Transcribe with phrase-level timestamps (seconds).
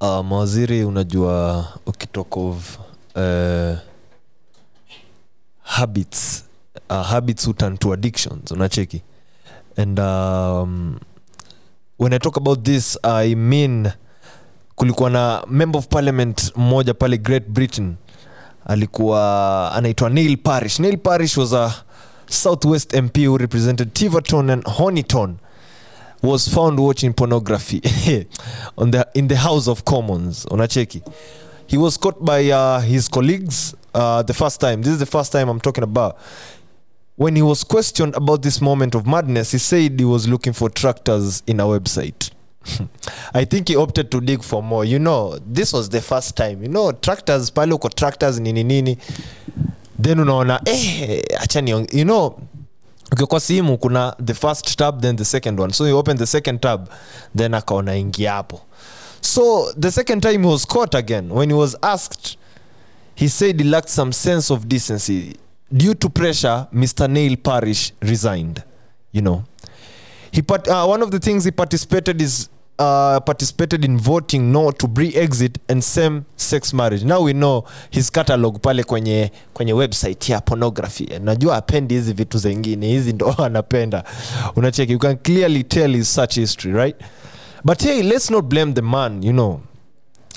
[0.00, 2.78] uh, mawaziri unajua ukitok of
[3.16, 3.78] uh,
[5.62, 6.44] habits
[6.90, 9.02] uh, habits turn to addictions unacheki?
[9.76, 10.98] And um,
[11.98, 13.88] when i talk about this i mean
[14.74, 17.94] kulikuwa na member of parliament mmoja pale great britain
[18.66, 20.78] alikuwa anaitwa neil parish.
[20.78, 21.72] Neil parish was a
[22.28, 25.36] southwest mp who represented tiverton and honiton
[26.22, 27.80] was found watching pornography
[28.78, 30.44] on the, in the house of commons.
[30.46, 31.02] Unacheki.
[31.66, 34.82] He was caught by uh, his colleagues uh, the first time.
[34.82, 36.18] This is the first time i'm talking about.
[37.16, 40.68] When he was questioned about this moment of madness he said he was looking for
[40.70, 42.30] tractors in a website.
[43.34, 44.84] I think he opted to dig for more.
[44.84, 46.62] You know this was the first time.
[46.62, 48.98] You know tractors pale uko tractors nini nini.
[49.98, 52.40] Then unaona eh, acha ni you know
[53.12, 55.72] okay, kwa simu kuna the first tab then the second one.
[55.72, 56.90] So you open the second tab
[57.34, 58.60] then akaona ingia hapo.
[59.20, 61.28] So the second time he was caught again.
[61.28, 62.36] When he was asked
[63.14, 65.36] he said he lacked some sense of decency.
[65.72, 68.62] Due to pressure mr nail parish resigned
[69.12, 69.44] you know.
[70.32, 72.48] He part, uh, one of the things he participated is
[72.80, 77.04] uh, participated in voting no to pre-exit and same sex marriage.
[77.04, 81.08] Now we know his catalog pale kwenye kwenye website ya pornography.
[81.22, 84.04] Najua apendi hizi vitu zengine hizi ndo anapenda.
[84.56, 86.96] Unacheki you can clearly tell his such history right?
[87.64, 89.60] But hey let's not blame the man you know.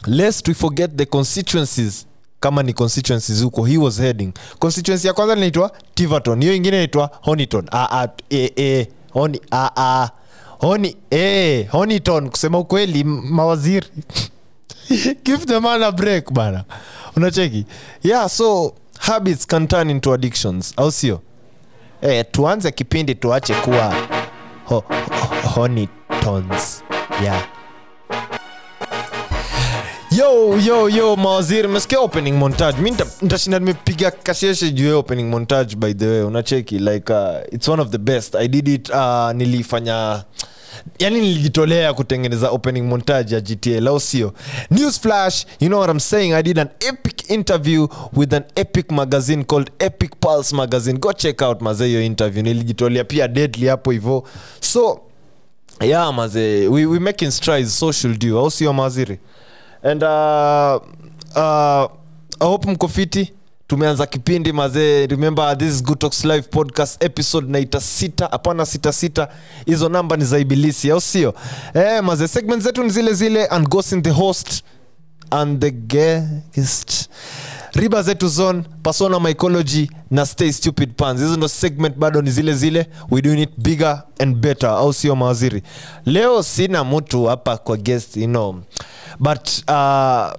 [0.07, 2.05] Lest we forget the constituencies
[2.39, 4.33] kama ni constituencies huko he was heading.
[4.59, 7.65] Constituency ya kwanza linaitwa tiverton hiyo ingine inaitwa honiton.
[7.71, 10.09] Ah, ah, eh, eh, honi, ah, ah.
[10.63, 13.87] Honi eh, honiton kusema ukweli mawaziri.
[15.25, 16.63] Give the a break bana.
[17.15, 17.65] Unacheki?
[18.03, 21.21] Yeah so habits can turn into addictions au sio?
[22.01, 23.93] Eh, tuanze kipindi tuache kuwa
[24.65, 26.83] ho, ho, honitons
[27.23, 27.47] yeah.
[30.11, 32.81] Yo yo yo mawaziri mesikia opening montage?
[32.81, 32.91] Mi
[33.21, 36.21] ntashinda nimepiga kasheshe juu opening montage by the way.
[36.21, 36.79] Unacheki?
[36.79, 38.35] Like uh, it's one of the best.
[38.35, 40.23] I did it uh, nilifanya
[40.99, 44.33] yani nilijitolea kutengeneza opening montage ya gta au sio
[44.71, 46.33] news flash you know what i'm saying?
[46.33, 50.99] I did an epic interview with an epic magazine called epic pulse magazine.
[50.99, 52.43] Go check out mazee hiyo interview.
[52.43, 54.27] Nilijitolea pia deadly hapo hivo
[54.59, 54.99] so
[55.81, 59.19] yeah mazee we, we making strides social due au sio maziri?
[59.83, 60.81] And uh,
[61.35, 61.91] uh,
[62.39, 62.87] i hope mko
[63.73, 65.07] tumeanza kipindi mazee.
[65.07, 65.81] Remember this is
[66.25, 68.27] live podcast episode naita sita.
[68.31, 69.27] Hapana sita sita.
[69.65, 71.33] Hizo namba ni za ibilisi au sio?
[71.73, 73.45] Eh, mazee segment zetu ni zile zile.
[73.45, 74.63] And ghost the host
[75.31, 77.09] and the guest
[77.73, 82.53] riba zetu zone persona mycology na stay stupid pans hizo ndo segment bado ni zile
[82.53, 82.87] zile.
[83.11, 85.63] We doing it bigger and better au sio mawaziri?
[86.05, 88.55] Leo sina mtu hapa kwa guest you know.
[89.19, 90.31] But uh,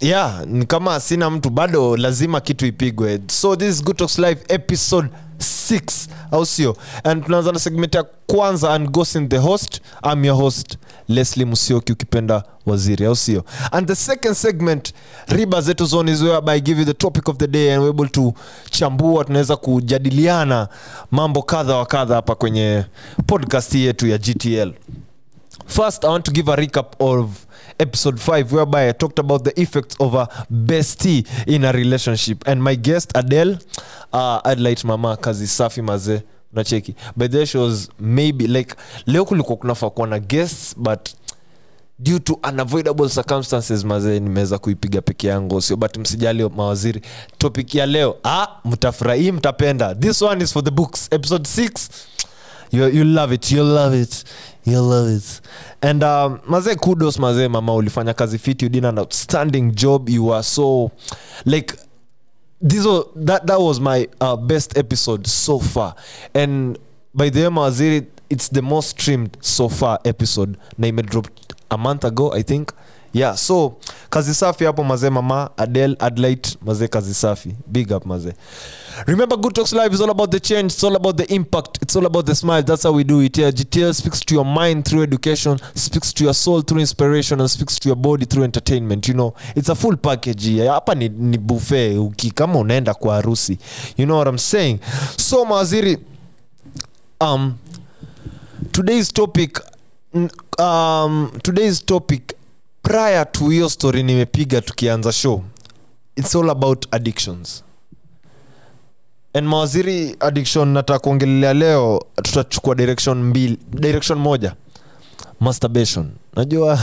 [0.00, 3.20] yeah kama sina mtu bado lazima kitu ipigwe.
[3.30, 6.76] So this is good talks live episode 6 au sio?
[7.04, 9.80] And tunaanza na segment ya kwanza and gosin in the host.
[10.02, 10.76] Am your host
[11.08, 13.44] leslie musioki ukipenda waziri au sio?
[13.72, 14.92] And the second segment
[15.28, 18.08] riba zetu zone is whereby i give you the topic of the day and able
[18.08, 18.34] to
[18.70, 20.68] chambua tunaweza kujadiliana
[21.10, 22.84] mambo kadha wa kadha hapa kwenye
[23.26, 24.72] podcast yetu ya gtl
[25.66, 27.46] First, I want to give a recap of
[27.78, 32.42] episode 5, whereby I talked about the effects of a bestie in a relationship.
[32.46, 33.58] And my guest, Adele,
[34.12, 36.22] uh, I'd mama kazi safi maze.
[36.54, 38.74] Nacheki by the she was maybe like
[39.06, 41.10] leo kulikuwa kunafaa kuwa na guests but
[41.98, 45.62] due to unavoidable circumstances mazee nimeweza kuipiga peke yangu.
[45.62, 47.00] Sio but msijali mawaziri.
[47.38, 49.94] Topic ya leo ah, mtafurahii mtapenda.
[49.94, 51.08] This one is for the books.
[51.10, 51.88] Episode 6
[52.72, 54.24] you, you love it you love it
[54.70, 55.40] you love it.
[55.82, 60.08] And um, mazee kudos mazee mama ulifanya kazi fit you did an outstanding job.
[60.08, 60.90] You are so
[61.44, 61.74] like
[62.60, 65.94] this was, that, that was my uh, best episode so far.
[66.34, 66.78] And
[67.14, 70.56] by the way mawaziri it's the most streamed so far episode.
[70.76, 72.72] Na imedropped a month ago i think
[73.14, 73.76] yeah so
[74.10, 77.54] kazi safi hapo mazee mama adel adlit mazee kazi safi.
[77.66, 78.32] Big up mazee.
[79.06, 81.96] Remember good talks live is all about the change it's all about the impact it's
[81.96, 82.62] all about the smile.
[82.62, 86.24] That's how we do it here gtl speaks to your mind through education speaks to
[86.24, 89.34] your soul through inspiration and speaks to your body through entertainment you know.
[89.56, 93.58] It's a full package here hapa ni, ni buffet uki kama unaenda kwa harusi.
[93.96, 94.78] You know what i'm saying?
[95.16, 95.98] So mawaziri
[97.20, 97.54] um
[98.72, 99.60] today's topic
[100.58, 102.34] um, today's topic
[102.88, 105.42] prior to hiyo story nimepiga tukianza show
[106.16, 107.64] it's all about addictions.
[109.34, 114.54] And mawaziri addiction nataka kuongelelea leo tutachukua direction mbili direction moja
[115.40, 116.10] masturbation.
[116.36, 116.78] Najua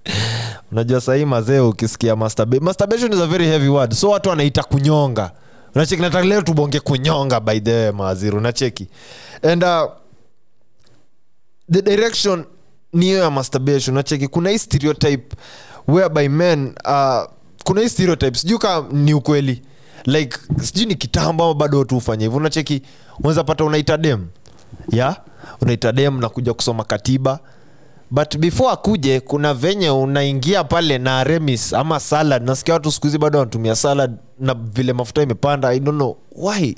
[0.72, 5.32] unajua sahii mazee ukisikia masturba- masturbation is a very heavy word so watu wanaita kunyonga.
[5.74, 8.88] Unacheki nataka leo tubonge kunyonga by the way mawaziri unacheki.
[9.42, 9.90] And uh,
[11.72, 12.44] the direction
[12.92, 15.36] ni hiyo ya masturbation nacheki kuna hii stereotype
[15.88, 17.22] whereby men uh,
[17.64, 19.62] kuna hii stereotype sijui kaa ni ukweli.
[20.04, 22.36] Like sijui ni kitambo ama bado watu hufanya hivyo.
[22.38, 22.82] Unacheki?
[23.18, 24.26] Unaweza pata unaita dem
[24.90, 25.16] ya?
[25.60, 27.38] Unaita dem na kuja kusoma katiba.
[28.10, 32.42] But before akuje kuna venye unaingia pale na remis ama salad.
[32.44, 35.68] Nasikia watu siku hizi bado wanatumia salad na vile mafuta imepanda.
[35.68, 36.74] I don't know why.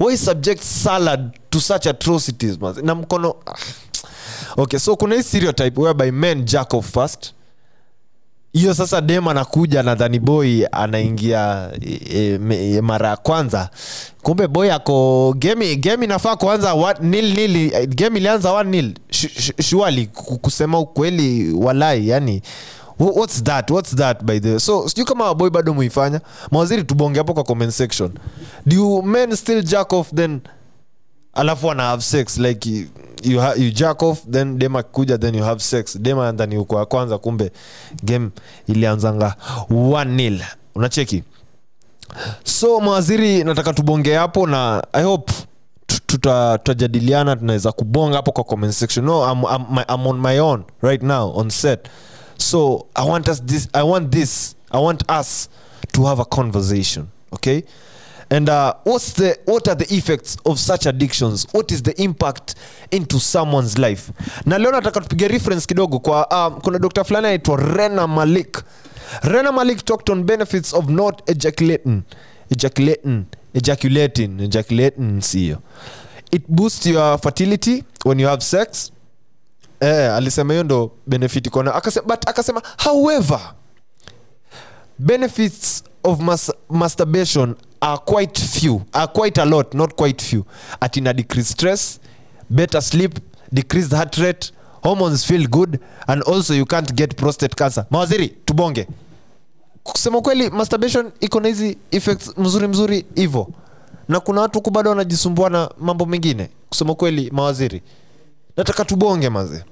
[0.00, 3.34] Why subject salad to such atrocities na mkono
[4.56, 7.32] okay so kuna hii stereotype whereby men jack off first.
[8.52, 12.38] Hiyo sasa dem anakuja nadhani boy anaingia e, e,
[12.76, 13.70] e, mara ya kwanza.
[14.22, 16.08] Kumbe boy ako game game
[16.38, 18.94] kuanza eh, game ilianza nil.
[19.62, 20.06] Shuali
[20.42, 22.42] kusema ukweli walai yani
[22.98, 26.20] what's that what's that by the way so sijui kama boy bado muifanya.
[26.50, 28.12] Mawaziri tubonge hapo kwa comment section.
[28.66, 30.40] Do men still jack off then?
[31.34, 32.86] Alafu wana have sex like
[33.22, 35.98] you, ha, you jack off then dem akikuja then you have sex.
[35.98, 37.52] Dem andhani uko ya kwanza kumbe
[38.02, 38.30] game
[38.66, 39.34] ilianzanga
[39.70, 40.42] 1 nil.
[40.74, 41.22] Unacheki?
[42.44, 45.32] So mawaziri nataka tubonge hapo na i hope
[45.86, 49.04] tu- tuta- tutajadiliana tunaweza kubonga hapo kwa comment section.
[49.06, 51.88] No I'm, I'm, I'm on my own right now on set.
[52.38, 55.48] So i want us this i want this i want us
[55.92, 57.62] to have a conversation okay
[58.30, 61.46] and uh, what's the what are the effects of such addictions?
[61.52, 62.54] What is the impact
[62.90, 64.12] into someone's life?
[64.46, 68.62] Na leo nataka tupige reference kidogo kwa um, kuna dr fulani anaitwa rena malik.
[69.22, 72.02] Rena malik talked on benefits of not ejaculating.
[72.50, 73.24] Ejaculating.
[73.54, 74.40] Ejaculating.
[74.40, 75.58] Ejaculating sio
[76.30, 78.92] it boosts your fertility when you have sex.
[79.80, 83.40] Eh, alisema hiyo ndo benefit kona akasema, but akasema however
[84.98, 90.44] benefits of mas masturbation are quite few are quite a lot not quite few.
[90.80, 92.00] Atina decrease stress
[92.50, 93.18] better sleep
[93.52, 94.52] decreased heart rate
[94.82, 97.86] hormones feel good and also you can't get prostate cancer.
[97.90, 98.86] Mawaziri tubonge.
[99.82, 103.50] Kusema kweli masturbation iko na hizi effects mzuri mzuri hivo.
[104.08, 106.50] Na kuna watu huku bado wanajisumbua na mambo mengine.
[106.68, 107.82] Kusema kweli mawaziri
[108.56, 109.64] nataka tubonge maze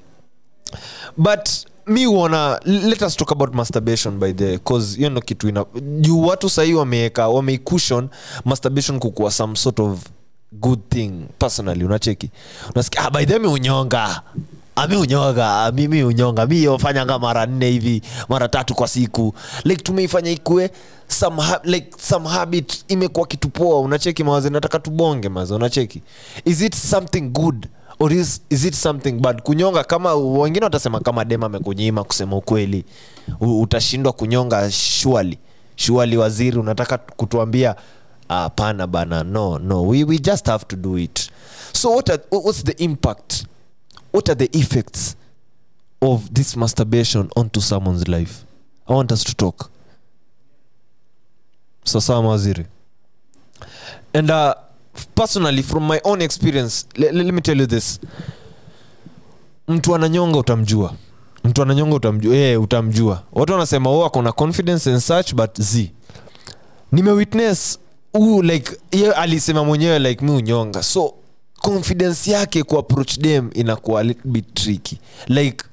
[1.16, 1.48] but
[1.86, 5.64] mi uona let us talk about masturbation by the cause hiyo ndo kitu ina
[6.00, 8.08] juu watu sahii wameeka wameikushon
[8.44, 10.00] masturbation kukuwa some sort of
[10.52, 12.30] good thing personally unacheki?
[12.74, 14.22] Unasikia ah, by the mi unyonga
[14.78, 18.88] Ah, mi unyonga ah, mi mi unyonga mi ofanyanga mara nne hivi mara tatu kwa
[18.88, 19.34] siku.
[19.64, 20.70] Like tumeifanya ikue
[21.08, 21.60] some, ha-
[21.98, 26.02] some habit imekuwa kitu poa unacheki mawazi nataka tubonge maza unacheki?
[26.44, 27.66] Is it something good
[27.98, 29.43] or is, is it something bad?
[29.43, 32.84] Kunyonga kama wengine watasema kama dem amekunyima kusema ukweli.
[33.40, 35.38] Utashindwa kunyonga shuali
[35.76, 37.76] shuali waziri unataka kutuambia
[38.28, 41.31] hapana bana no no we, we just have to do it.
[41.72, 43.44] So what are, what's the impact?
[44.12, 45.16] What are the effects
[46.00, 48.44] of this masturbation onto someone's life?
[48.88, 49.70] I want us to talk.
[51.84, 52.66] Sasawa mawaziri.
[54.14, 54.54] And uh,
[55.14, 58.00] personally from my own experience le, le, let me tell you this.
[59.69, 60.93] Mtu ananyonga utamjua.
[61.44, 62.37] Mtu ananyonga utamjua.
[62.37, 63.22] Yeah, utamjua.
[63.32, 65.92] Watu wanasema oh, akona confidence and such but z.
[66.92, 67.78] Nimewitness
[68.12, 70.82] huu like ye alisema mwenyewe like mi unyonga.
[70.82, 71.14] So
[71.54, 74.99] confidence yake kuapproach dem inakuwa little bit tricky.
[75.26, 75.64] Like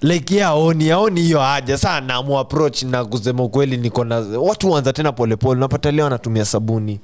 [0.00, 1.78] like yaoni aoni aoni hiyo haja.
[1.78, 7.00] Saa namuapproach na kusema ukweli niko na watu huanza tena polepole unapata leo anatumia sabuni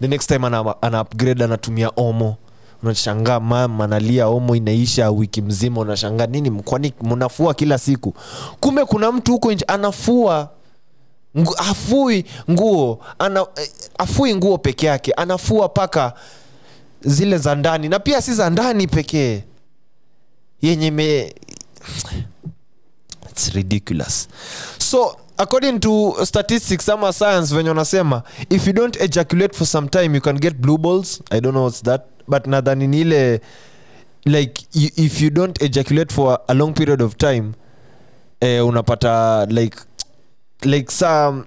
[0.00, 2.36] the next time ana, ana upgrade anatumia omo.
[2.82, 5.80] Unashangaa mam analia omo inaisha wiki mzima.
[5.80, 6.50] Unashangaa nini?
[6.50, 8.14] Kwani mnafua kila siku?
[8.60, 10.48] Kumbe kuna mtu huko nje anafua.
[11.38, 13.00] Ngu, afui nguo.
[13.18, 15.12] Ana, eh, afui nguo peke yake.
[15.12, 16.12] Anafua paka
[17.00, 19.44] zile za ndani na pia si za ndani pekee
[20.62, 21.34] yenye me
[23.30, 24.28] It's ridiculous.
[24.78, 30.14] So according to statistics ama science venye wanasema if you don't ejaculate for some time
[30.14, 31.22] you can get blue balls.
[31.30, 33.40] I don't know what's that but nadhani ni ile
[34.24, 37.52] like you, if you don't ejaculate for a long period of time
[38.40, 39.76] eh, unapata like
[40.64, 41.44] like some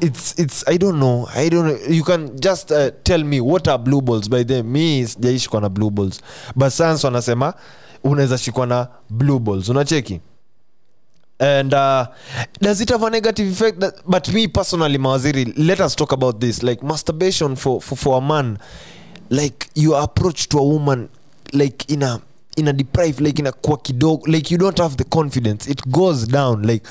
[0.00, 1.94] it's it's i don't know i don't know.
[1.94, 4.28] You can just uh, tell me what are blue balls.
[4.28, 6.20] By them mi sijaishikwa na blue balls.
[6.56, 7.54] But science wanasema
[8.04, 9.68] unaweza shikwa na blue balls.
[9.68, 10.20] Unacheki
[11.38, 12.06] and uh,
[12.60, 16.40] does it have a negative effect that, but me personally mawaziri let us talk about
[16.40, 16.62] this.
[16.62, 18.58] Like masturbation for, for, for a man
[19.30, 21.08] like your approach to a woman
[21.52, 22.20] like in a
[22.58, 25.66] ina deprived like inakuwa kidogo like you don't have the confidence.
[25.70, 26.86] It goes down like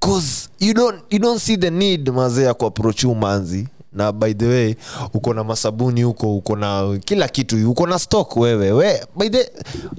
[0.00, 4.46] cause you don't, you don't see the need mazee ya kuapproach umanzi na by the
[4.46, 4.74] way
[5.14, 8.72] uko na masabuni huko uko na kila kitu uko na stock wewe.
[8.72, 9.50] We by the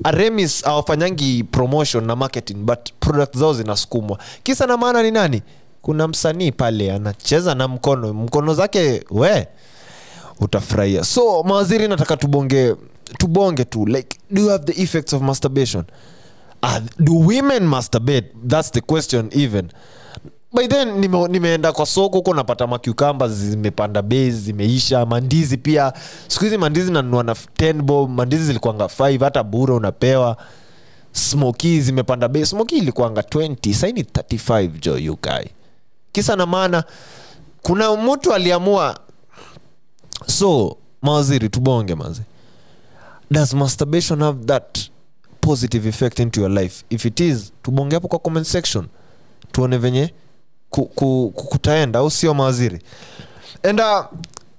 [0.03, 4.19] aremis awafanyangi promotion na marketing but product zao zinasukumwa.
[4.43, 5.41] Kisa na maana ni nani?
[5.81, 9.47] Kuna msanii pale anacheza na mkono mkono zake we
[10.39, 11.03] utafurahia.
[11.03, 12.75] So mawaziri nataka tubonge
[13.17, 15.83] tubonge tu like do you have the effects of masturbation?
[16.63, 18.27] Uh, do women masturbate?
[18.47, 19.69] That's the question even
[20.55, 25.93] by then nime, nimeenda kwa soko huko napata macucamba zimepanda bei zimeisha mandizi pia.
[26.27, 30.37] Siku hizi mandizi nanunua na 10 bob mandizi zilikuanga 5 hata bure unapewa.
[31.11, 35.17] Smoki zimepanda bei smoki ilikuanga 20 saini 35 jo you
[36.11, 36.83] kisa na maana
[37.61, 38.99] kuna mtu aliamua
[40.27, 42.21] so mawaziri tubonge mazi
[43.31, 44.79] does masturbation have that
[45.41, 46.83] positive effect into your life?
[46.89, 48.87] If it is tubonge hapo kwa comment section.
[49.51, 50.13] Tuone venye
[50.75, 52.81] ku, ku, ku, kutaenda au sio mawaziri?
[53.63, 54.03] And uh,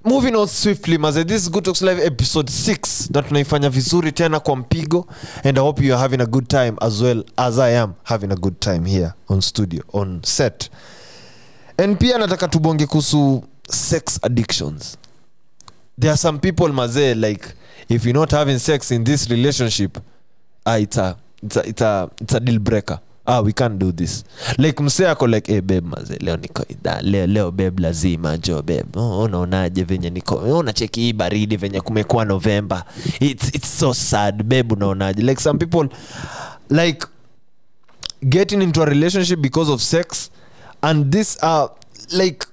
[0.04, 4.56] moving on swiftly maze this is good live episode 6 na tunaifanya vizuri tena kwa
[4.56, 5.06] mpigo
[5.44, 8.32] and i hope you are having a good time as well as i am having
[8.32, 10.70] a good time here on studio on set.
[11.78, 14.96] And pia nataka tubonge kuhusu sex addictions.
[16.00, 17.46] There are some people mazee like
[17.88, 19.98] if you're not having sex in this relationship
[20.66, 23.92] ah, it's, a, it's, a, it's, a, it's a deal breaker ah, we can't do
[23.92, 24.24] this.
[24.58, 28.62] Like msee ako like hey, beb maze leo niko idha leo, leo beb lazima jo
[28.62, 29.46] beb oh,
[29.86, 30.34] venye niko?
[30.36, 32.84] Unacheki hii baridi venye kumekuwa novemba
[33.20, 35.22] it's, it's so sad beb unaonaje?
[35.22, 35.88] Like some people
[36.70, 37.06] like
[38.28, 40.30] getting into a relationship because of sex
[40.82, 41.68] and this uh,
[42.12, 42.46] like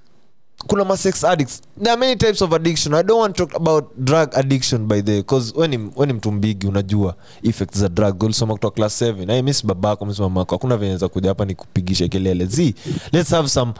[0.68, 1.62] kuna ma sex addicts.
[1.78, 2.94] There are many types of addiction.
[2.94, 5.70] I don't want to talk about drug addiction by the because when
[6.08, 8.24] ni mtu mbigi unajua effects za drug.
[8.24, 11.56] Ulisoma kutoka class 7 hey, miss babako miss mamako hakuna venye za kuja hapa ni
[11.56, 12.46] kupigisha kelele.
[12.46, 12.74] Z
[13.12, 13.74] let's have some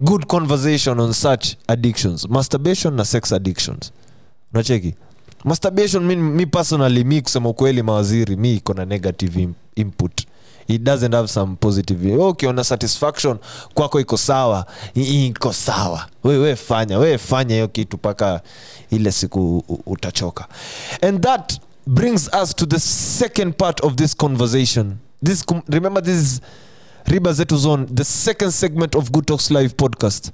[0.00, 2.28] good conversation on such addictions.
[2.28, 3.92] Masturbation na sex addictions.
[4.54, 4.94] Unacheki?
[5.44, 10.26] Masturbation mi, mi personally mi kusema ukweli mawaziri mi iko na negative input
[10.68, 13.38] it doesn't have some positive Wewe ukiona satisfaction
[13.74, 14.66] kwako iko sawa.
[14.94, 16.06] Iko sawa.
[16.24, 18.40] Wewe we fanya wewe fanya hiyo kitu mpaka
[18.90, 20.48] ile siku utachoka.
[21.02, 24.96] And that brings us to the second part of this conversation.
[25.24, 26.40] This remember this is
[27.04, 30.30] riba zetu zone the second segment of good talks live podcast.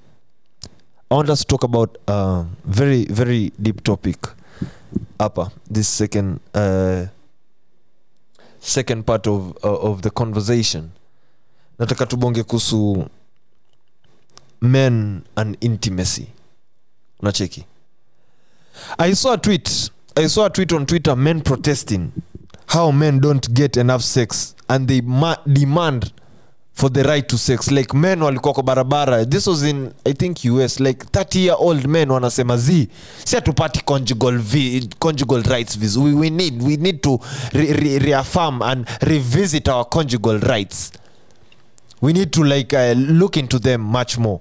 [1.11, 4.19] I want us to talk about a very very deep topic.
[5.19, 7.07] Hapa this second uh,
[8.63, 10.91] second part of, uh, of the conversation.
[11.79, 13.09] Nataka tubonge kuhusu
[14.61, 16.27] men and intimacy.
[17.23, 17.65] Unacheki?
[18.99, 22.13] I saw a tweet i saw a tweet on twitter men protesting
[22.67, 26.13] how men don't get enough sex and they ma- demand
[26.75, 27.71] for the right to sex.
[27.71, 29.25] Like men walikuwa kwa barabara.
[29.27, 32.89] This was in i think us like 30 year old men wanasema z
[33.25, 37.21] si hatupati conjugal, vi, conjugal rights vis we, we need we need to
[37.53, 40.93] re, re, reaffirm and revisit our conjugal rights.
[42.01, 44.41] We need to like uh, look into them much more.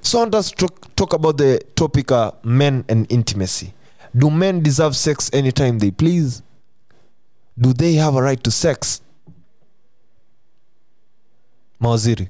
[0.00, 3.74] So I us talk about the topic uh, men and intimacy.
[4.16, 6.42] Do men deserve sex anytime they please?
[7.58, 9.02] Do they have a right to sex
[11.80, 12.28] mawaziri.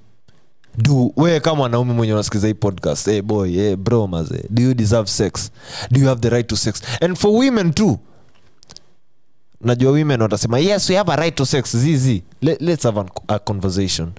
[0.79, 4.75] Do we kama wanaume mwenye unasikiza hii podcast hey boy hey bro maze do you
[4.75, 5.50] deserve sex?
[5.91, 6.83] Do you have the right to sex?
[7.00, 7.99] And for women too.
[9.61, 11.76] Najua women watasema yes we have a right to sex.
[11.76, 14.12] Zizi Let, let's have an, a conversation.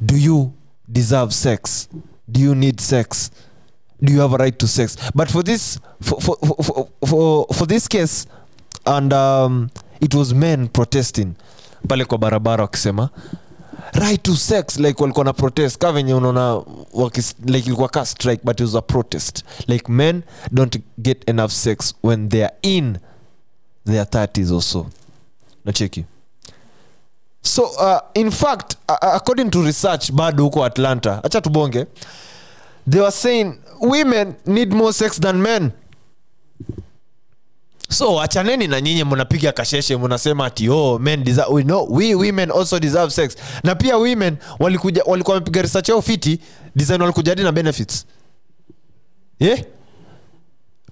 [0.00, 0.52] Do you
[0.88, 1.88] deserve sex?
[2.28, 3.30] Do you need sex?
[4.02, 4.96] Do you have a right to sex?
[5.14, 8.26] But for this for, for, for, for, for this case
[8.86, 9.70] and um,
[10.00, 11.34] it was men protesting
[11.88, 13.08] pale kwa barabara wakisema
[13.94, 15.78] right to sex like walikuwa na protest.
[15.78, 16.62] Ka venye unaona
[17.46, 19.44] like ilikuwa ka strike but it was a protest.
[19.68, 20.22] Like men
[20.52, 22.98] don't get enough sex when they are in
[23.86, 24.86] their 30s or so.
[25.64, 26.04] Nacheki
[27.42, 31.86] so uh, in fact uh, according to research bado huko atlanta hacha tubonge.
[32.90, 35.72] They were saying women need more sex than men
[37.94, 42.50] so achaneni na nyinyi mnapiga kasheshe mnasema ati oh, men deserve, we know, we women
[42.50, 43.36] also deserve sex.
[43.64, 46.40] Na pia women walikuja walikuwa wamepiga research yao fiti
[46.76, 48.06] design walikuja hadi na benefits.
[49.40, 49.60] Yeah?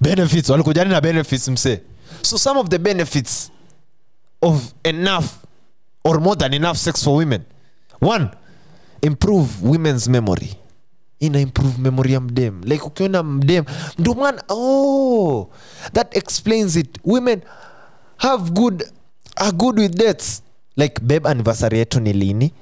[0.01, 1.81] benefits walikuja hadi na benefits msee.
[2.23, 3.51] So some of the benefits
[4.43, 5.25] of enough
[6.05, 7.43] or more than enough sex for women.
[8.01, 8.29] One
[9.03, 10.55] improve women's memory
[11.23, 12.61] ina improve memory ya mdem.
[12.65, 13.65] Like ukiona mdem
[13.99, 15.49] ndio maana oh
[15.93, 16.99] that explains it.
[17.05, 17.41] Women
[18.17, 18.85] have good
[19.37, 20.43] are good with dates
[20.77, 22.53] like babe anniversary yetu ni lini?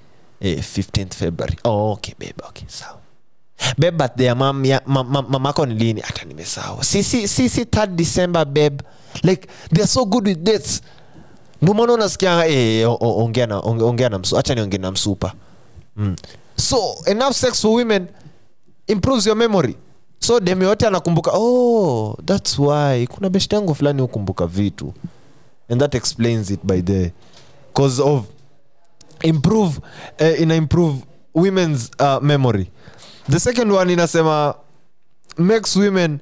[0.40, 1.56] Eh, 15th february.
[1.64, 2.98] Oh, okay babe okay sawa.
[3.78, 4.64] Beb birthday ya mam,
[5.28, 6.00] mamako ni lini?
[6.00, 6.84] Hata nimesahau.
[6.84, 8.82] Sisi si, si, si 3 december beb
[9.22, 10.82] like they are so good with dates
[11.62, 12.88] ndio unasikia eh,
[13.48, 15.32] na ongea na msu acha niongee na msupa
[15.96, 16.16] mm.
[16.56, 18.06] so enough sex for women
[18.90, 19.76] improves your memory.
[20.18, 24.94] So dem yote anakumbuka oh thats why kuna beshte yangu fulani hukumbuka vitu.
[25.68, 27.12] And that explains it by the
[27.75, 28.26] cause of
[29.23, 29.80] improve
[30.20, 31.04] uh, ina improve
[31.35, 32.70] women's uh, memory.
[33.28, 34.54] The second one inasema
[35.38, 36.20] makes women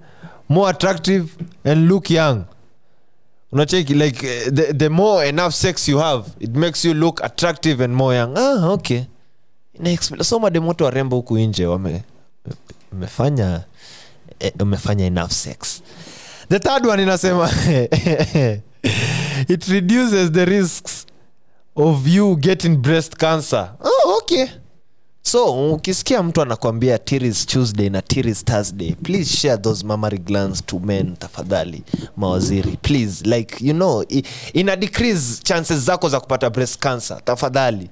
[0.49, 2.45] more attractive and look young.
[3.53, 7.81] Unacheki like uh, the, the more enough sex you have it makes you look attractive
[7.81, 8.35] and more young.
[8.37, 9.07] Ah okay.
[10.23, 12.03] So mademoto warembo huku nje wame
[12.93, 13.65] umefanya
[14.41, 15.83] eh, umefanya enough sex.
[16.49, 17.51] The third one inasema
[19.49, 21.07] it reduces the risks
[21.77, 23.71] of you getting breast cancer.
[23.81, 24.47] Oh, okay.
[25.23, 30.79] So ukisikia mtu anakwambia tiris tuesday na tiris thursday please share those mammary glands to
[30.79, 31.83] men tafadhali
[32.17, 32.77] mawaziri.
[32.83, 34.05] Please like you know
[34.53, 37.91] ina decrease chances zako za kupata breast cancer tafadhali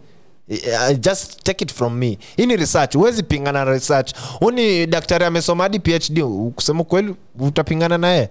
[0.51, 5.25] Uh, just take it from me hii ni research huwezi pingana na research Uni daktari
[5.25, 6.23] amesoma hadi phd
[6.55, 8.31] kusema kweli utapingana naye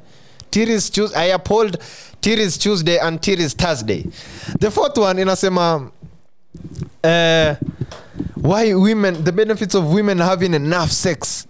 [0.50, 1.78] Tiris Tues- I uphold
[2.22, 4.06] Tiris Tuesday and Tiris Thursday.
[4.60, 5.76] The fourth one inasema
[7.04, 7.56] uh,
[8.44, 11.46] why women the benefits of women having enough sex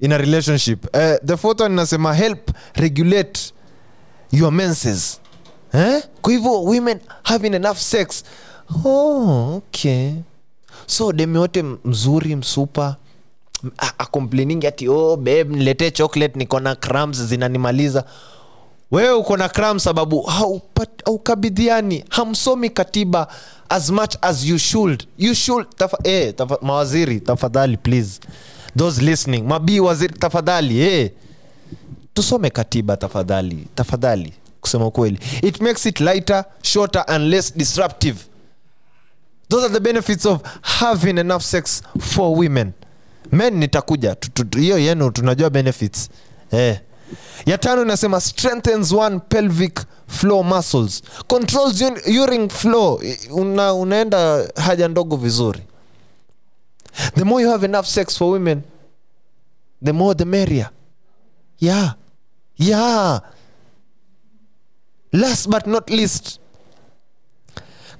[0.00, 0.84] in a relationship.
[0.94, 3.52] Uh, the fourth one inasema help regulate
[4.32, 5.20] your menses.
[5.72, 6.02] Eh?
[6.22, 8.24] Kwa hivyo women having enough sex.
[8.84, 10.12] Oh, okay.
[10.86, 12.96] So demi wote mzuri msupa
[13.78, 18.04] a- acomplaining ati oh babe niletee chocolate niko na crumbs zinanimaliza.
[18.90, 20.22] Wewe uko na cram sababu
[21.04, 23.28] haukabidhiani hamsomi katiba
[23.68, 25.04] as much as you should.
[25.18, 28.20] You should tafa, eh, tafa, mawaziri tafadhali please.
[28.78, 31.10] Those listening mabii waziri tafadhali eh.
[32.14, 35.18] tusome katiba tafadhali tafadhali kusema ukweli.
[35.42, 38.18] It makes it lighter shorter and less disruptive
[39.52, 42.72] those are the benefits of having enough sex for women.
[43.32, 44.16] Men nitakuja.
[44.56, 46.08] Hiyo yenu tunajua benefits.
[46.50, 46.80] Eh.
[47.46, 51.02] ya tano inasema strengthens one pelvic floor muscles.
[51.26, 55.62] Controls ur- urine flow una, unaenda haja ndogo vizuri.
[57.14, 58.62] The more you have enough sex for women
[59.84, 60.70] the more the merrier.
[61.60, 61.94] Yeah.
[62.56, 63.20] Yeah.
[65.12, 66.40] Last but not least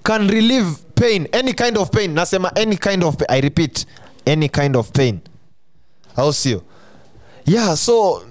[0.04, 2.14] can relieve pain any kind of pain.
[2.14, 3.26] Nasema any kind of pain.
[3.28, 3.86] i repeat
[4.26, 5.20] any kind of pain.
[6.16, 6.62] Au sio?
[7.46, 8.22] Yeah so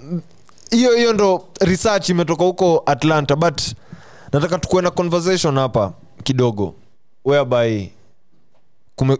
[0.70, 3.60] hiyo hiyo ndo research imetoka huko atlanta but
[4.32, 5.92] nataka tukuwe na conversation hapa
[6.24, 6.74] kidogo.
[7.24, 7.92] Whereby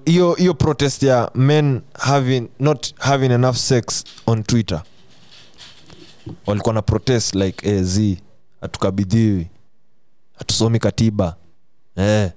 [0.04, 4.82] hiyo hiyo protest ya men having not having enough sex on twitter.
[6.46, 8.16] Walikuwa na protest like eh, z
[8.60, 9.46] hatukabidhiwi
[10.38, 11.36] hatusomi katiba
[11.96, 12.30] eh,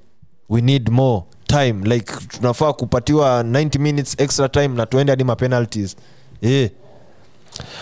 [0.50, 1.74] we need more time.
[1.84, 5.96] Like tunafaa kupatiwa 90 minutes extra time na tuende hadi mapenalties
[6.42, 6.70] yeah.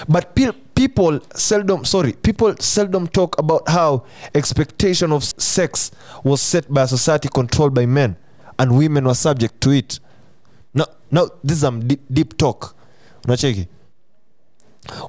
[0.08, 4.02] but pe- people seldom sorry people seldom talk about how
[4.34, 5.92] expectation of sex
[6.24, 8.16] was set by a society controlled by men
[8.60, 10.00] and women were subject to it.
[10.74, 12.76] Now, now this is some deep, deep talk.
[13.28, 13.68] Unacheki?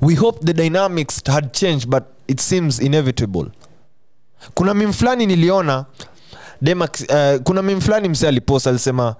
[0.00, 3.50] We hope the dynamics had changed but it seems inevitable.
[4.56, 5.86] Kuna mim fulani niliona
[6.62, 9.16] Dema, uh, kuna mim fulani mse alipost alisema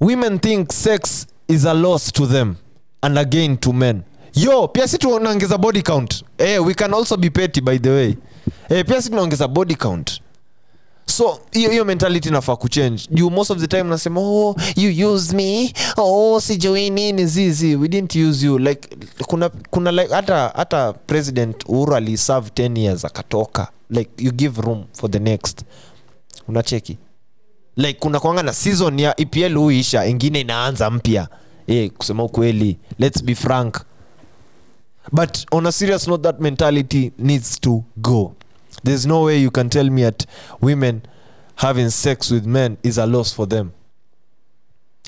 [0.00, 2.54] women think sex is a loss to them
[3.02, 4.02] and a gain to men.
[4.34, 6.24] Yo pia si tunaongeza body count.
[6.38, 8.16] Eh, we can also be petty by the way.
[8.68, 10.20] Eh, pia si tunaongeza body count.
[11.06, 13.02] So hiyo mentality nafaa kuchange.
[13.10, 15.72] Juu most of the time nasema oh you use me.
[15.96, 18.58] Oh sijui nini zizi we didn't use you.
[18.58, 18.88] Like
[19.26, 23.68] kuna kuna like hata hata president uhuru aliserve 10 years akatoka.
[23.90, 25.62] Like you give room for the next
[26.48, 26.98] unacheki?
[27.76, 31.28] Like kuna kwanga na season ya epl huisha ingine inaanza mpya.
[31.66, 33.80] E, kusema ukweli let's be frank.
[35.12, 38.34] But on a serious note that mentality needs to go.
[38.84, 40.26] There's no way you can tell me that
[40.62, 41.00] women
[41.56, 43.70] having sex with men is a loss for them.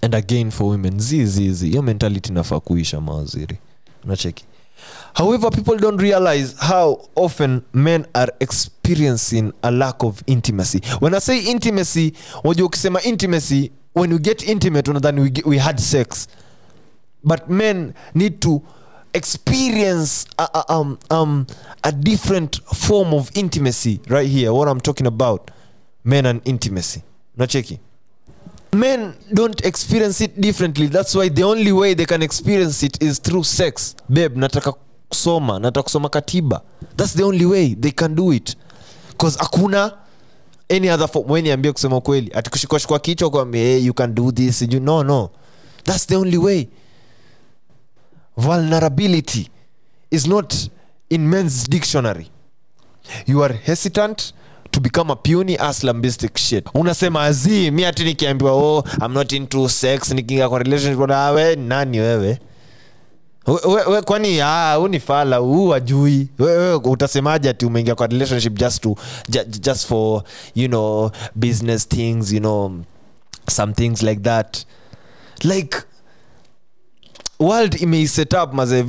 [0.02, 0.98] And again for women.
[1.00, 1.24] Zi
[1.66, 3.58] hiyo mentality nafaa kuisha mawaziri
[4.04, 4.44] unacheki
[5.14, 10.80] however people don't realize how often men are experiencing a lack of intimacy.
[11.00, 12.12] When i say intimacy
[12.44, 16.28] wajua ukisema intimacy when you get intimate unadhani we, we had sex.
[17.24, 18.62] But men need to
[19.14, 21.46] experience a, a, um, um,
[21.84, 24.52] a different form of intimacy right here.
[24.52, 25.50] What i'm talking about
[26.04, 27.02] men and intimacy.
[27.38, 27.78] Nacheki
[28.76, 30.86] men don't experience it differently.
[30.86, 33.94] That's why the only way they can experience it is through sex.
[34.08, 34.72] Babe nataka
[35.10, 36.62] kusoma nataka kusoma katiba.
[36.96, 38.56] That's the only way they can do it.
[39.18, 39.98] Bcause hakuna
[40.70, 41.30] any other form.
[41.30, 44.62] Weniambia kusema kweli atikushikashikwa kichwa kwambia hey, you can do this.
[44.62, 45.30] You, no no.
[45.84, 46.68] That's the only way.
[48.36, 49.50] Vulnerability
[50.10, 50.54] is not
[51.10, 52.30] in men's dictionary.
[53.26, 54.32] You are hesitant
[54.72, 55.84] to become a puny ass
[56.38, 56.66] shit.
[56.74, 61.56] Unasema azi mi hati nikiambiwa oh i'm not into sex nikiingia kwa relationship na we
[61.56, 62.38] nani wewe?
[63.46, 66.28] We- we, kwani u huu ni fala huu ajui
[66.84, 68.96] utasemaje ati umeingia kwa relationship just to
[69.28, 70.22] ju, just for
[70.54, 72.72] you know business things you know
[73.50, 74.56] some things like that?
[75.44, 75.76] Like
[77.42, 78.82] world imeiset up maze.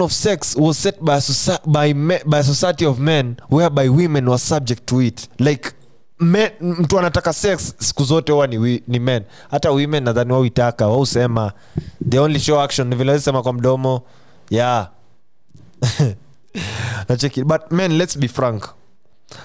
[0.00, 1.20] Of sex was set by a,
[1.66, 1.92] by,
[2.26, 5.28] by a society of men whereby women were subject to it.
[5.38, 5.72] Like
[6.20, 9.22] men, mtu anataka sex siku zote huwa ni, ni men.
[9.50, 11.52] Hata women nadhani wauitaka wausema
[12.10, 14.02] the only show action vile kwa mdomo.
[14.50, 14.88] Yeah.
[17.44, 18.64] But men let's be frank.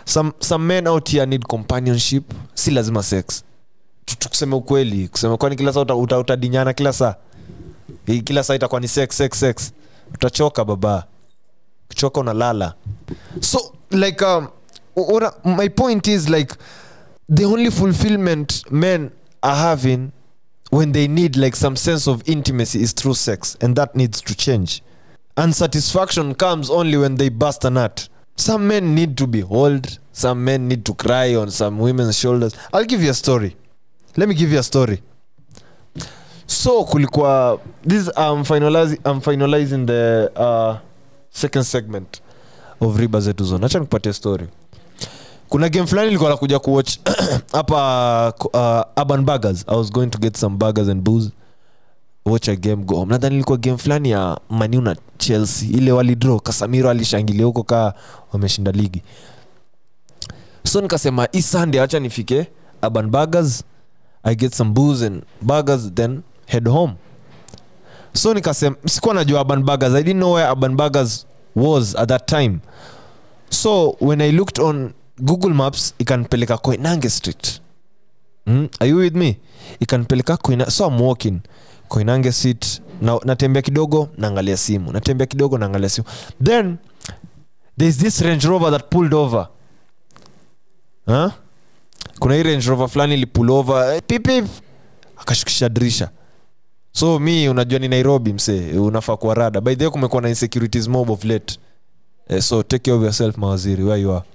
[0.06, 2.34] Some, some men out here need companionship.
[2.54, 3.43] Si lazima sex.
[4.06, 4.15] Tu-
[4.58, 6.17] ukweli kusema kwani kila saa uta- uta-
[6.74, 7.15] kila saa
[8.06, 9.72] Kila saa itakuwa ni sex sex sex.
[10.13, 11.06] Utachoka baba.
[11.88, 12.74] Kuchoka unalala.
[13.39, 14.48] So like um,
[15.46, 16.56] my point is like
[17.36, 20.12] the only fulfillment men are having
[20.72, 24.36] when they need like some sense of intimacy is through sex and that needs to
[24.36, 24.82] change.
[25.38, 30.00] And satisfaction comes only when they bust a nut some men need to be hold
[30.13, 32.56] some men need to cry on some women's shoulders.
[32.74, 33.56] I'll give you a story.
[34.17, 35.02] Let me give you a story
[36.52, 40.78] so kulikuwa this I'm finalizing, I'm finalizing the uh,
[41.30, 42.22] second segment
[42.82, 43.66] of riba zetu zone.
[43.66, 44.48] Acha nikupatie story.
[45.50, 46.98] Kuna game fulani ilikuwa nakuja kuwatch
[47.52, 49.66] hapa uh, urban burgers.
[49.68, 51.32] I was going to get some burgers and booze
[52.26, 55.70] watch a game go nadhani ilikuwa game fulani ya maniu na chelsea.
[55.70, 57.94] Ile walidraw kasamiro alishangilia huko kaa
[58.34, 59.02] wameshinda ligi.
[60.66, 62.48] So nikasema hii acha nifike
[62.84, 63.64] urban burgers.
[64.24, 66.94] I get some booze and burgers then head home.
[68.14, 69.94] So nikasema sikuwa najua urban burgers.
[69.94, 72.60] I didn't know where urban burgers was at that time.
[73.50, 77.62] So when i looked on google maps ikanipeleka koinange street.
[78.46, 78.70] Mm?
[78.80, 79.38] are you with me?
[79.80, 80.38] Ikanipeleka
[80.72, 81.42] so I'm walking.
[81.90, 82.82] Koinange street.
[83.02, 84.92] Na, natembea kidogo naangalia simu.
[84.92, 86.08] Natembea kidogo naangalia simu.
[86.44, 86.78] Then
[87.78, 89.48] there's this range rover that pulled over.
[91.06, 91.32] Huh?
[92.20, 93.96] kuna hii range rover fulani ilipull over.
[93.96, 94.46] Eh, pip, pip.
[95.18, 96.10] akashukisha dirisha
[96.91, 99.62] so mi unajua ni nairobi msee unafaa kuwa rada.
[99.62, 101.60] By the way kumekuwa na insecurities mob of late.
[102.30, 104.25] Uh, so take care of yourself mawaziri where you are.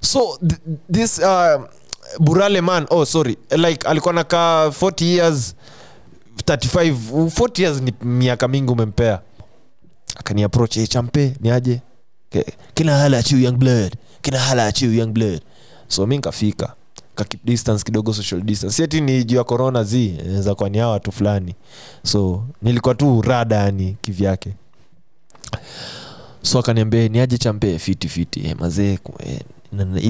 [0.00, 0.54] So th
[0.92, 1.62] this uh,
[2.20, 5.54] burale man oh sorry like alikuwa nakaa 40 years
[6.36, 6.92] 35
[7.26, 9.20] 40 years ni miaka mingi umempea.
[10.16, 11.80] Akaniapproach hey, champe ni aje?
[12.74, 15.40] Kina hala achiu young blood kina hala achiu young blood.
[15.88, 16.74] So mi nkafika
[17.14, 18.76] ka keep distance kidogo social distance.
[18.76, 21.54] Siati ni juu ya corona zi inaweza kuwa ni hawa watu fulani.
[22.02, 24.52] So nilikuwa tu rada yani kivyake.
[26.42, 29.40] So akaniambia ni aje champe fiti eh, mazee eh,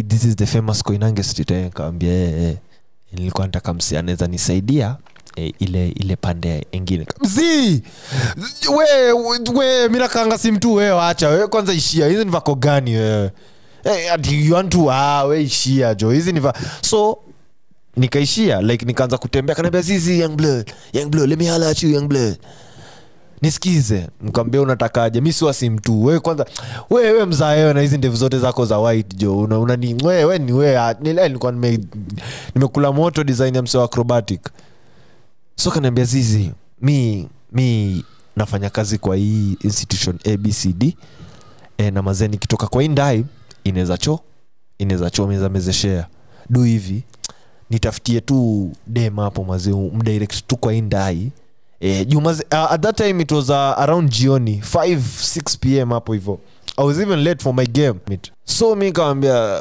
[0.08, 2.56] this is the famous koinange street eh, kaambia eh, eh.
[3.12, 4.96] nilikuwa nataka anaweza nisaidia
[5.36, 7.82] E, ile ile pande engine mzii
[8.76, 12.94] we, we mi nakanga sim tu wewe wacha wewe kwanza ishia hizi ni vako gani
[12.96, 13.30] wewe
[13.84, 15.24] Eh, ati you want to ah,
[15.96, 16.10] jo.
[16.10, 17.18] Hizi niva so
[17.96, 19.54] nikaishia like nikaanza kutembea.
[19.56, 22.36] Kanaambia zizi young blood young blood let me holler at you young blood.
[23.42, 24.08] Nisikize.
[24.20, 25.20] Nikwambia unatakaje?
[25.20, 26.46] Mi siwasi mtu wewe kwanza
[26.90, 29.38] wewe mzaa wewe na hizi ndevu zote zako za white jo.
[29.38, 31.78] Una, ni wewe ni wewe nilikuwa nime
[32.54, 34.40] nimekula moto design ya msee acrobatic.
[35.56, 36.50] So kaniambia zizi
[36.82, 38.04] mi mi
[38.36, 40.94] nafanya kazi kwa hii institution abcd
[41.78, 43.24] e, na mazee nikitoka kwa hii ndai
[43.64, 44.20] inaweza cho
[44.78, 46.06] inaweza cho meza mezeshea
[46.50, 47.02] du hivi
[47.70, 51.32] nitafutie tu dem hapo mazee mdirect tu kwa indai ndai.
[51.80, 56.12] Eh, juu uh, at that time it was uh, around jioni 5 6 pm hapo
[56.12, 56.38] hivyo
[56.76, 58.00] i was even late for my game.
[58.44, 59.60] So mi kawambia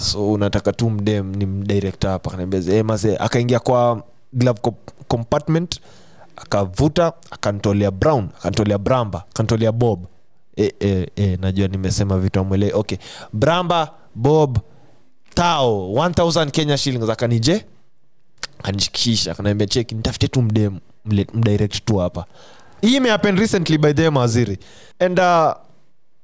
[0.00, 2.30] so unataka tu mdem ni mdirect hapa.
[2.30, 4.02] Kanaambia eh, akaingia kwa
[4.32, 4.60] glove
[5.08, 5.80] compartment
[6.36, 10.04] akavuta akantolea brown akantolea bramba akantolea bob
[10.56, 12.98] e, e, e, najua nimesema vitu amwele okay.
[13.32, 14.58] Bramba bob
[15.34, 17.10] tao 1000 kenya shillings.
[17.10, 17.64] Akanije
[18.58, 20.78] akanishikisha akanaambia cheki nitafute tu mdem
[21.34, 22.24] mdirect tu hapa.
[22.80, 24.58] Hii imehappen recently by the mawaziri
[24.98, 25.52] and uh,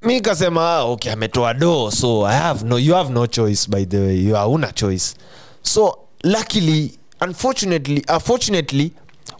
[0.03, 3.85] mi kasema ah, okay ametoa do so i have no you have no choice by
[3.85, 4.25] the way.
[4.25, 5.15] You hauna choice.
[5.63, 8.93] So luckily unfortunately unfortunately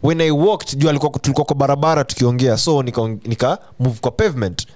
[0.03, 4.67] when i walked juu tulikuwa kwa barabara tukiongea so nika, nika move kwa pavement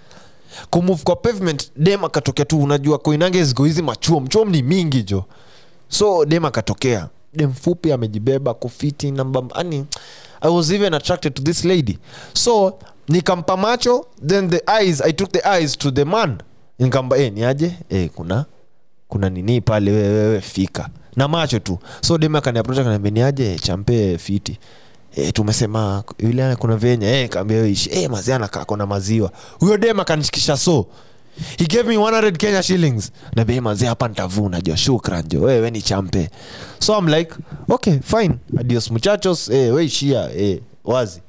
[0.70, 2.58] kumove kwa pavement dem akatokea tu.
[2.62, 5.24] Unajua koinange ziko hizi machuom chuom ni mingi jo.
[5.88, 7.08] So dem akatokea.
[7.34, 9.84] Dem fupi amejibeba kofiti nambani
[10.40, 11.98] i was even attracted to this lady.
[12.34, 16.38] So nikampa macho then the eyes i took the eyes to the man.
[16.78, 18.44] Nikamba eh, niaje eh, kuna
[19.08, 19.90] kuna nini pale?
[19.92, 20.88] Wewe wewe fika.
[21.16, 21.78] Na macho tu.
[22.00, 24.58] So dem akaniaproach akaniambia niaje champe fiti
[25.16, 29.30] E, tumesema yule kuna venya e, kaambia wewe ishi e, mazia anakaa kona maziwa.
[29.60, 30.86] Huyo dem akanishikisha so.
[31.58, 33.12] He gave me 100 kenya shillings.
[33.36, 36.30] Nabei mazia hapa ntavuna jo shukran jo wewe ni champe.
[36.78, 37.34] So i'm like
[37.68, 41.20] okay fine adios muchachos e, we ishia e, wazi.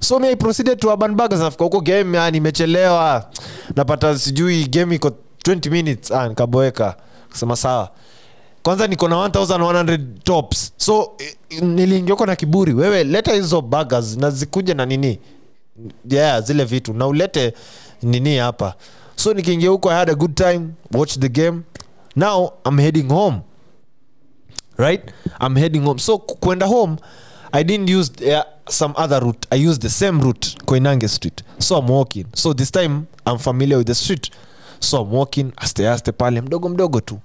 [0.00, 3.30] So mi proceeded to urban nafika huko game ah, nimechelewa.
[3.76, 5.10] Napata sijui game iko
[5.44, 6.96] 20 minutes ah, nikaboeka.
[7.30, 7.90] Kusema sawa
[8.62, 10.72] kwanza niko na 1100 tops.
[10.76, 12.74] So eh, niliingioko na kiburi.
[12.74, 15.18] Wewe leta hizo bagas na zikuje na nini?
[16.08, 16.92] Yeah zile vitu.
[16.94, 17.54] Na ulete
[18.02, 18.74] nini hapa?
[19.16, 21.60] So nikiingia huko i had a good time watch the game.
[22.16, 23.40] Now i'm heading home.
[24.76, 25.00] Right?
[25.46, 25.98] I'm heading home.
[26.00, 26.96] So kwenda home
[27.52, 29.46] i didn't use uh, some other route.
[29.50, 31.42] I used the same route koinange street.
[31.58, 32.26] So i'm walking.
[32.34, 34.30] So this time i'm familiar with the street.
[34.80, 36.40] So i'm walking aste aste pale.
[36.40, 37.18] Mdogo mdogo tu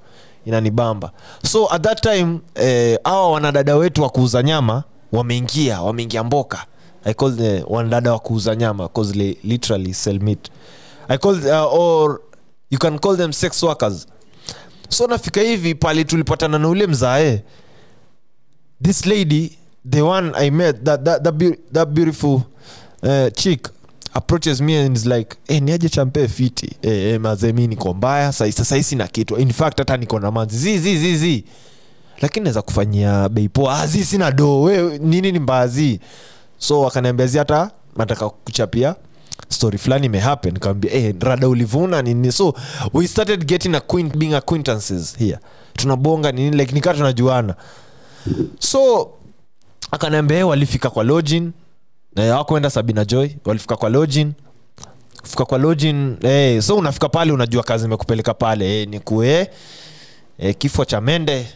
[0.47, 1.11] inanibamba.
[1.45, 6.65] So at that time eh, awa wanadada wetu wa kuuza nyama wameingia wameingia mboka.
[7.05, 10.49] I call the wanadada wa kuuza nyama cause literally sell meat.
[11.09, 12.21] I call uh, or
[12.69, 14.07] you can call them sex workers.
[14.89, 17.43] So nafika hivi pale tulipatana na ule mzae
[18.83, 19.57] this lady
[19.89, 22.41] the one i met that, that, that, that beautiful
[23.03, 23.69] uh, chick
[24.17, 26.75] approaches me and is like hey, niaje champe fiti?
[26.81, 29.37] Hey, hey, mazee mi niko mbaya sasa sina kitu.
[29.37, 30.57] In fact hata niko na manzi.
[30.57, 31.43] Zi zi zi zi.
[32.21, 33.79] Lakini naweza kufanyia bei poa.
[33.79, 35.97] Ah, zi sina doo we nini ni mbaya
[36.57, 38.95] so akaniambia zi hata nataka kuchapia
[39.49, 42.31] story fulani imehappen nikamwambia hey, rada ulivuna nini?
[42.31, 42.53] So
[42.93, 45.39] we started getting acquaint, being acquaintances here.
[45.75, 46.57] Tunabonga nini?
[46.57, 47.55] Like nikaa tunajuana.
[48.59, 49.09] So
[49.91, 51.51] akaniambia eh, walifika kwa login
[52.17, 54.33] eh, hawakuenda sabina joy walifika kwa login
[55.21, 58.81] kufika kwa login eh, so unafika pale unajua kazi imekupeleka pale.
[58.81, 59.49] Eh, ni kue
[60.37, 61.47] eh, kifo cha mende.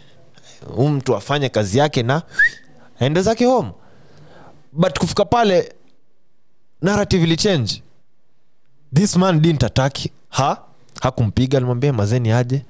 [0.76, 2.22] Huu mtu afanye kazi yake na
[3.00, 3.72] aende zake home.
[4.72, 5.74] But kufika pale
[6.82, 7.84] narrative ilichange
[8.96, 9.98] this man didn't attack
[10.30, 10.62] ha
[11.02, 12.66] hakumpiga alimwambia mazeni aje?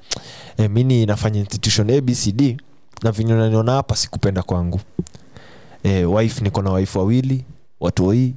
[0.58, 2.62] Eh, mini nafanya institution abcd
[3.04, 4.80] na vinyo hapa sikupenda kwangu.
[5.84, 7.46] Eh, wife niko na wife wawili
[7.82, 8.36] watoi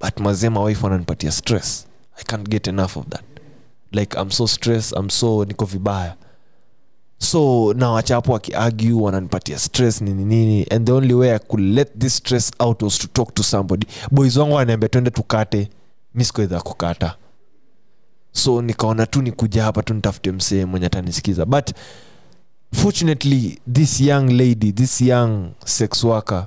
[0.00, 1.86] but mazema wife wananipatia stress.
[2.20, 3.24] I can't get enough of that.
[3.92, 6.16] Like i'm so stress i'm so niko vibaya.
[7.18, 10.66] So na wachapo wakiargue wananipatia stress nini nini.
[10.70, 13.86] And the only way i could let this stress out was to talk to somebody.
[14.10, 15.68] Boys wangu wanaambia twende tukate.
[16.14, 17.16] Miskoedha kukata.
[18.32, 21.44] So nikaona tu nikuja hapa tu nitafute msee mwenye atanisikiza.
[21.46, 21.70] But
[22.72, 26.46] fortunately this young lady this young sex worker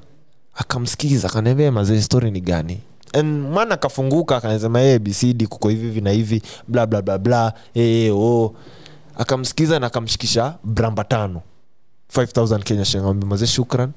[0.58, 2.80] akamsikiza akaniambia mazee story ni gani?
[3.14, 8.56] And mwana akafunguka akasema hey, bcd kuko hivi hivi na hivi bla hey, oh.
[9.18, 11.42] akamsikiza na akamshikisha bramba tano.
[12.16, 13.92] 5000 kenya shingambi mazee shukran.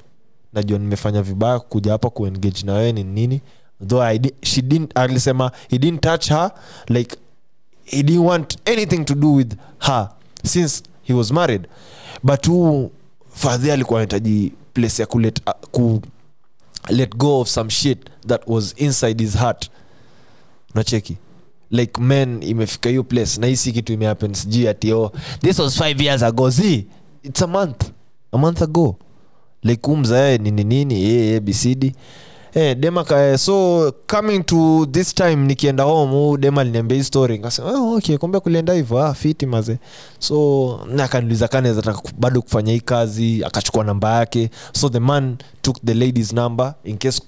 [0.53, 3.40] Najua nimefanya vibaya kuja hapa kuengage na wewe ni nini.
[3.88, 4.62] Though I di, she
[4.94, 6.51] alisema he didn't touch her
[6.88, 7.16] like
[7.85, 10.09] he didn't want anything to do with her
[10.44, 11.66] since he was married.
[12.23, 12.90] But huu
[13.33, 16.01] fadhi alikuwa anahitaji place ya kuleta uh, ku
[16.88, 19.71] let go of some shit that was inside his heart.
[20.75, 21.16] Nacheki
[21.71, 25.79] like men imefika hiyo place na hii si kitu imehappen sijui ati oh, this was
[25.79, 26.51] five years ago.
[26.51, 26.87] Z
[27.23, 27.90] it's a month.
[28.33, 28.97] A month ago.
[29.62, 30.64] Like umzae nini?
[30.64, 31.93] Nini ee abcd
[32.55, 37.37] Eh, dema ka, so coming to this time nikienda home huu dema aliniambia hii story.
[37.37, 39.79] Nikasema oh, okay kumbe kulienda hivyo ah, fiti maze.
[40.19, 43.45] So na akaniuliza taka bado kufanya hii kazi?
[43.45, 44.51] Akachukua namba yake.
[44.73, 47.23] So the man took the lady's number in case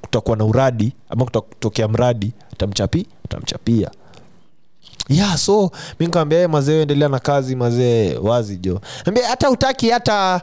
[0.00, 3.90] kutakuwa na uradi ama kutatokea mradi atamchapi atamchapia
[5.08, 8.80] yeah so mi nikawambia "Eh, mazee endelea na kazi mazee wazi jo.
[9.04, 10.40] Ambia hata utaki hata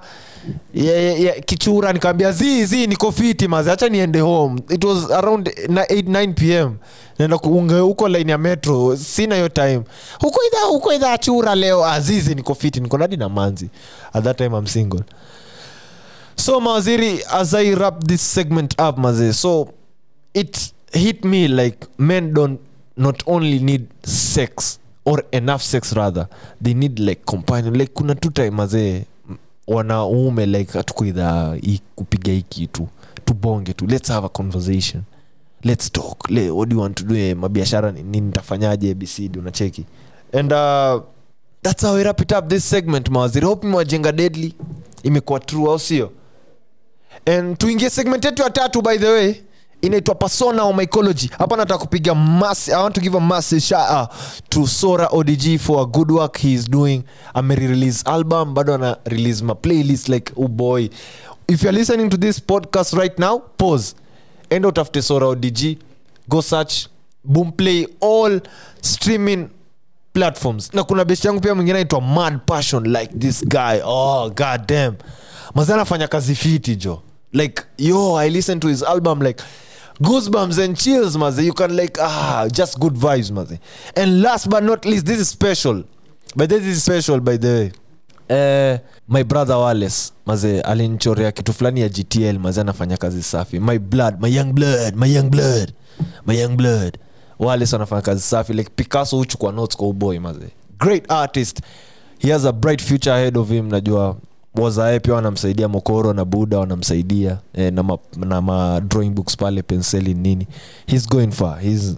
[0.73, 1.93] ya, ya, ya, kichura.
[1.93, 4.61] Nikawambia zi zi niko fiti mazee hacha niende home.
[4.69, 6.75] It was around 8 9 pm
[7.19, 9.81] naenda kuunga huko line ya metro sina hiyo time.
[10.19, 11.85] Huko idha huko idha achura leo.
[11.85, 13.69] Azizi niko fiti niko nadi na manzi
[14.13, 15.01] at that time i'm single.
[16.35, 19.67] So mawaziri as i wrap this segment up mazee so
[20.33, 22.59] it hit me like men don't
[22.97, 26.27] not only need sex or enough sex rather
[26.61, 27.77] they need like companion.
[27.77, 29.05] Like kuna tu time mazee
[29.67, 31.57] wanaume like hatukuidha
[31.95, 32.87] kupiga hii kitu.
[33.25, 33.87] Tubonge tu.
[33.87, 35.03] Let's have a conversation.
[35.63, 36.29] Let's talk.
[36.29, 37.15] Le, what do you want to do?
[37.15, 38.91] Eh, mabiashara ni nini nitafanyaje?
[38.91, 39.85] Abcd unacheki.
[40.33, 41.01] And uh,
[41.61, 43.45] that's how wrap it up this segment mawaziri.
[43.45, 44.53] Hope mwajenga deadly.
[45.03, 46.11] Imekuwa true au sio?
[47.25, 49.35] And tuingie segment yetu ya tatu by the way
[49.83, 51.29] inaitwa persona or mycology.
[51.37, 54.09] Hapa nataka kupiga mass i want to give a massive shout out
[54.49, 57.03] to sora odg for a good work he is doing.
[57.33, 60.89] Amerelease album bado ana release my playlist like oh boy.
[61.47, 63.95] If you're listening to this podcast right now pause.
[64.49, 65.77] Enda utafute sora odg
[66.29, 66.87] go search.
[67.25, 68.39] Boom play all
[68.81, 69.49] streaming
[70.13, 70.73] platforms.
[70.73, 73.79] Na kuna best yangu pia mwingine anaitwa mad passion like this guy.
[73.83, 74.95] Oh god damn
[75.55, 77.01] mazi anafanya kazi fiti jo
[77.33, 79.43] like yo i listen to his album like
[80.01, 83.59] goosebumps and chills maze you can like ah just good vibes maze
[83.95, 85.83] and last but not least this is special.
[86.35, 87.71] But this is special by the way.
[88.29, 88.77] Uh,
[89.07, 93.59] my brother wales maze alinchorea kitu fulani ya gtl maze anafanya kazi safi.
[93.59, 95.73] My blood my young blood my young blood
[96.25, 96.97] my young blood.
[97.39, 100.47] Wales anafanya kazi safi like picasso huchukua notes kwa uboy maze
[100.79, 101.61] great artist.
[102.19, 104.15] He has a bright future ahead of him najua
[104.55, 109.61] wazae pia wanamsaidia mokoro na buda wanamsaidia eh, na, ma, na ma drawing books pale
[109.61, 110.47] penseli nini.
[110.87, 111.59] He's going far.
[111.59, 111.95] He's,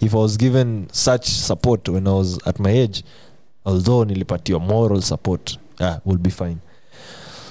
[0.00, 3.04] if i was given such support when i was at my age
[3.64, 6.56] although nilipatiwa moral support yeah, will be fine.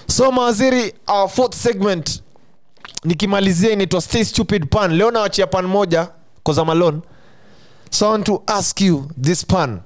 [0.08, 2.22] So mawaziri our fourth segment
[3.04, 4.92] nikimalizia inaitwa stay stupid pan.
[4.94, 6.08] Leo nawachia pan moja
[6.44, 7.02] kozamalon
[7.90, 9.80] so i want to ask you this pan.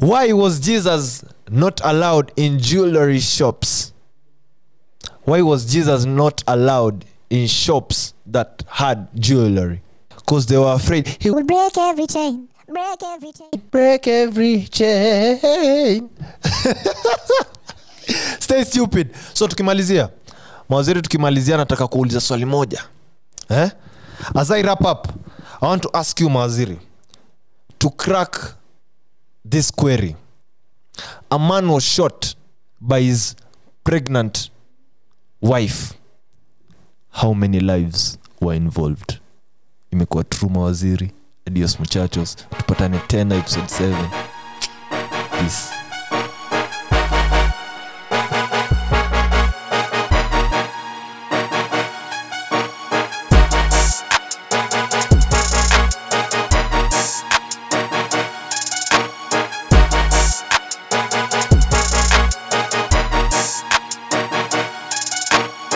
[0.00, 3.93] Why was jesus not allowed in jewelry shops
[5.24, 9.80] why was jesus not allowed in shops that had jewelry?
[10.16, 11.06] Because they were afraid.
[11.20, 13.48] He will break every chain, break every chain.
[13.70, 16.08] break every chain.
[18.40, 19.10] Stay stupid.
[19.34, 20.08] So tukimalizia
[20.68, 22.82] mawaziri tukimalizia nataka kuuliza swali moja.
[23.48, 23.70] Eh?
[24.34, 25.08] as i wrap up
[25.60, 26.78] i want to ask you mawaziri
[27.78, 28.54] to crack
[29.50, 30.16] this query.
[31.30, 32.34] A man was shot
[32.80, 33.36] by his
[33.84, 34.50] pregnant
[35.44, 35.94] wife
[37.10, 39.20] how many lives were involved?
[39.90, 41.12] Imekuwa tru mawaziri
[41.46, 42.36] adios muchachos.
[42.36, 44.08] Tupatane tena episode 7
[45.30, 45.83] peace